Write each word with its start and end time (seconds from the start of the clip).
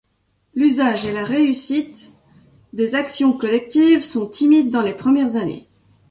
L'usage 0.55 1.05
et 1.05 1.13
la 1.13 1.23
réussite 1.23 2.11
des 2.73 2.95
actions 2.95 3.33
collectives 3.33 4.01
sont 4.01 4.25
timides 4.27 4.71
dans 4.71 4.81
les 4.81 4.95
premières 4.95 5.35
années. 5.35 5.67